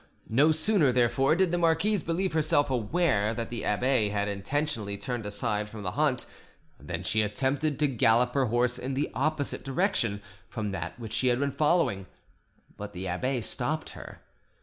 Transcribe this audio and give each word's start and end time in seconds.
No 0.31 0.51
sooner, 0.51 0.91
therefore, 0.91 1.35
did 1.35 1.51
the 1.51 1.59
marquise 1.59 2.01
believe 2.01 2.33
herself 2.33 2.71
aware 2.71 3.35
that 3.35 3.51
the 3.51 3.63
abbe 3.63 4.09
had 4.09 4.27
intentionally 4.27 4.97
turned 4.97 5.27
aside 5.27 5.69
from 5.69 5.83
the 5.83 5.91
hunt 5.91 6.25
than 6.79 7.03
she 7.03 7.21
attempted 7.21 7.77
to 7.77 7.87
gallop 7.87 8.33
her 8.33 8.45
horse 8.45 8.79
in 8.79 8.95
the 8.95 9.11
opposite 9.13 9.63
direction 9.63 10.23
from 10.49 10.71
that 10.71 10.99
which 10.99 11.13
she 11.13 11.27
had 11.27 11.37
been 11.39 11.51
following; 11.51 12.07
but 12.77 12.93
the 12.93 13.07
abbe 13.07 13.41
stopped 13.41 13.91
her. 13.91 14.21